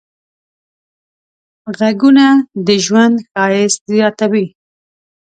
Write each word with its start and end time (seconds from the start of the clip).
غږونه 1.77 2.25
د 2.67 2.69
ژوند 2.85 3.15
ښایست 3.31 3.81
زیاتوي. 3.93 4.45